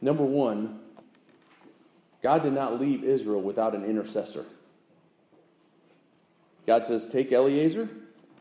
[0.00, 0.80] Number one,
[2.22, 4.44] God did not leave Israel without an intercessor.
[6.66, 7.88] God says, Take Eleazar,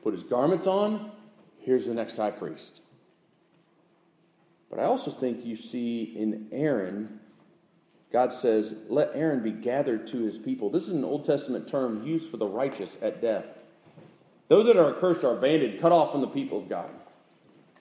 [0.04, 1.12] put his garments on,
[1.60, 2.82] here's the next high priest.
[4.70, 7.20] But I also think you see in Aaron,
[8.12, 10.70] God says, Let Aaron be gathered to his people.
[10.70, 13.46] This is an Old Testament term used for the righteous at death.
[14.50, 16.90] Those that are accursed are abandoned, cut off from the people of God.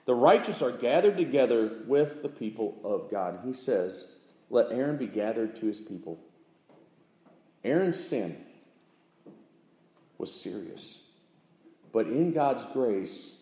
[0.07, 3.39] The righteous are gathered together with the people of God.
[3.45, 4.05] He says,
[4.49, 6.17] Let Aaron be gathered to his people.
[7.65, 8.37] Aaron's sin
[10.17, 11.01] was serious.
[11.91, 13.33] But in God's grace,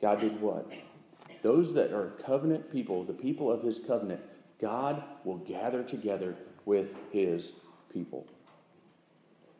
[0.00, 0.70] God did what?
[1.42, 4.20] Those that are covenant people, the people of his covenant,
[4.60, 6.36] God will gather together
[6.66, 7.50] with his
[7.92, 8.28] people.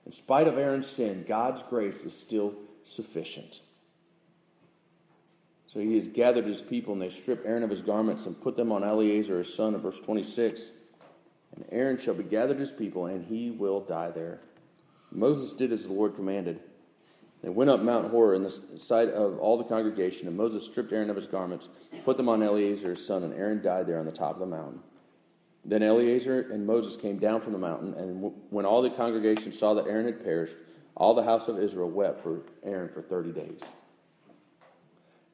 [0.06, 2.54] In spite of Aaron's sin, God's grace is still
[2.84, 3.62] sufficient.
[5.72, 8.56] So he has gathered his people, and they strip Aaron of his garments and put
[8.56, 10.60] them on Eleazar his son, in verse 26.
[11.56, 14.40] And Aaron shall be gathered his people, and he will die there.
[15.10, 16.60] Moses did as the Lord commanded.
[17.42, 20.92] They went up Mount Hor in the sight of all the congregation, and Moses stripped
[20.92, 21.68] Aaron of his garments,
[22.04, 24.46] put them on Eleazar his son, and Aaron died there on the top of the
[24.46, 24.80] mountain.
[25.64, 29.72] Then Eleazar and Moses came down from the mountain, and when all the congregation saw
[29.74, 30.56] that Aaron had perished,
[30.94, 33.60] all the house of Israel wept for Aaron for 30 days.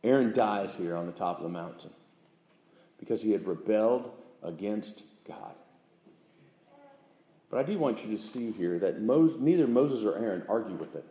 [0.04, 1.90] Aaron dies here on the top of the mountain
[2.98, 4.10] because he had rebelled
[4.42, 5.54] against God.
[7.50, 10.76] But I do want you to see here that Moses, neither Moses or Aaron argue
[10.76, 11.04] with it.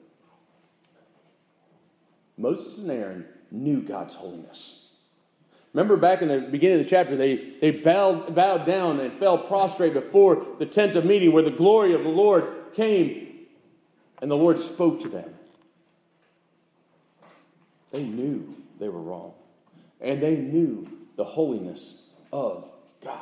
[2.38, 4.84] Moses and Aaron knew God's holiness.
[5.74, 9.38] Remember back in the beginning of the chapter, they, they bowed, bowed down and fell
[9.38, 13.46] prostrate before the tent of meeting where the glory of the Lord came
[14.22, 15.34] and the Lord spoke to them.
[17.92, 19.34] They knew they were wrong,
[20.02, 21.96] and they knew the holiness
[22.32, 22.70] of
[23.04, 23.20] God.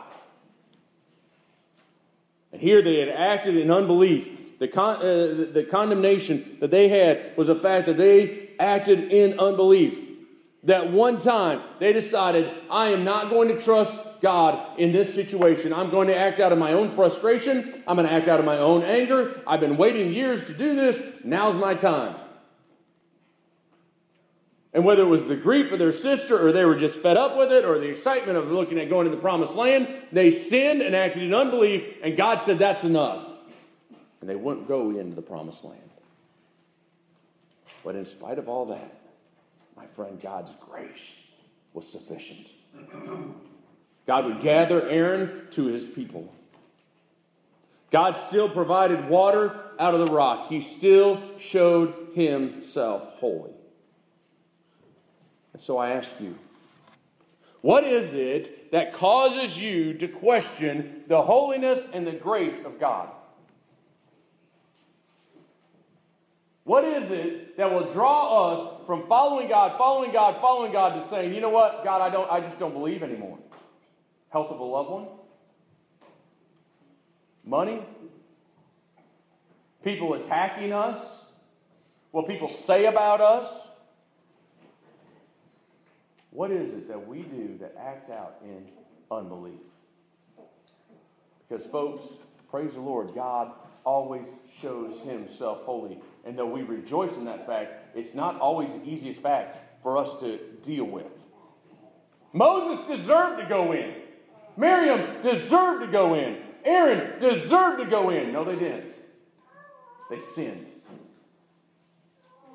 [2.51, 4.29] And here they had acted in unbelief.
[4.59, 9.39] The, con- uh, the condemnation that they had was the fact that they acted in
[9.39, 9.99] unbelief.
[10.63, 15.73] That one time they decided, I am not going to trust God in this situation.
[15.73, 17.83] I'm going to act out of my own frustration.
[17.85, 19.41] I'm going to act out of my own anger.
[19.45, 21.01] I've been waiting years to do this.
[21.23, 22.15] Now's my time.
[24.75, 27.37] And whether it was the grief of their sister or they were just fed up
[27.37, 30.81] with it or the excitement of looking at going to the promised land, they sinned
[30.81, 33.25] and acted in unbelief, and God said, That's enough.
[34.19, 35.79] And they wouldn't go into the promised land.
[37.85, 38.99] But in spite of all that,
[39.77, 40.89] my friend, God's grace
[41.73, 42.51] was sufficient.
[44.05, 46.33] God would gather Aaron to his people.
[47.91, 50.49] God still provided water out of the rock.
[50.49, 53.54] He still showed himself holy.
[55.55, 56.37] And so I ask you,
[57.61, 63.07] what is it that causes you to question the holiness and the grace of God?
[66.65, 71.07] What is it that will draw us from following God, following God, following God to
[71.07, 73.39] saying, you know what, God, I don't I just don't believe anymore?
[74.31, 75.07] Health of a loved one?
[77.45, 77.81] Money?
[79.85, 80.99] People attacking us?
[82.11, 83.69] What people say about us?
[86.35, 88.65] What is it that we do that acts out in
[89.09, 89.61] unbelief?
[91.47, 92.01] Because, folks,
[92.51, 93.53] praise the Lord, God
[93.85, 94.27] always
[94.59, 95.97] shows himself holy.
[96.25, 100.19] And though we rejoice in that fact, it's not always the easiest fact for us
[100.19, 101.05] to deal with.
[102.33, 103.93] Moses deserved to go in.
[104.57, 106.39] Miriam deserved to go in.
[106.65, 108.33] Aaron deserved to go in.
[108.33, 108.93] No, they didn't.
[110.09, 110.65] They sinned.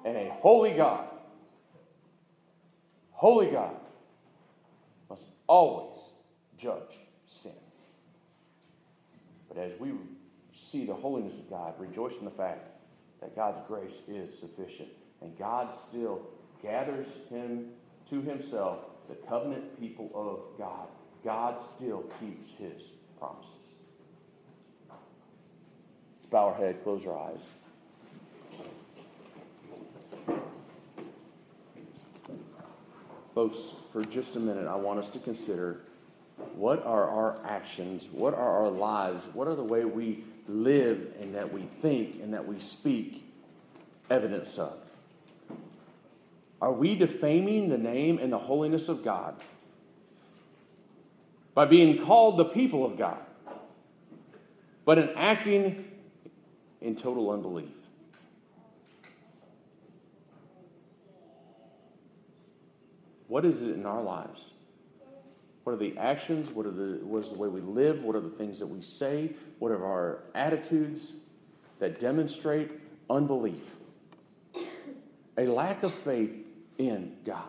[0.05, 1.10] And a holy God,
[3.21, 3.77] holy God,
[5.11, 5.99] must always
[6.57, 6.97] judge
[7.27, 7.53] sin.
[9.47, 9.93] But as we
[10.57, 12.67] see the holiness of God, rejoice in the fact
[13.21, 14.89] that God's grace is sufficient.
[15.21, 16.23] And God still
[16.63, 17.67] gathers him
[18.09, 18.79] to himself,
[19.11, 20.89] the covenant people of God.
[21.23, 23.53] God still keeps his promises.
[24.89, 27.45] Let's bow our head, close our eyes.
[33.41, 35.81] Folks, for just a minute, I want us to consider
[36.57, 41.35] what are our actions, what are our lives, what are the way we live and
[41.35, 43.25] that we think and that we speak
[44.11, 44.77] evidence of?
[46.61, 49.37] Are we defaming the name and the holiness of God
[51.55, 53.23] by being called the people of God,
[54.85, 55.91] but in acting
[56.83, 57.80] in total unbelief?
[63.31, 64.51] What is it in our lives?
[65.63, 66.51] What are the actions?
[66.51, 68.03] What, are the, what is the way we live?
[68.03, 69.31] What are the things that we say?
[69.61, 71.13] What are our attitudes
[71.79, 72.73] that demonstrate
[73.09, 73.63] unbelief?
[75.39, 76.33] A lack of faith
[76.77, 77.45] in God.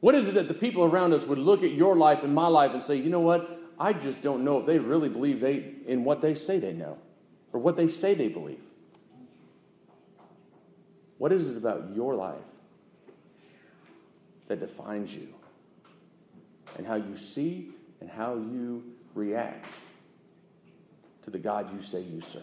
[0.00, 2.46] What is it that the people around us would look at your life and my
[2.46, 3.60] life and say, you know what?
[3.78, 6.96] I just don't know if they really believe they in what they say they know
[7.52, 8.62] or what they say they believe.
[11.18, 12.40] What is it about your life
[14.50, 15.28] that defines you?
[16.76, 17.70] and how you see
[18.00, 18.82] and how you
[19.14, 19.70] react
[21.22, 22.42] to the God you say you serve.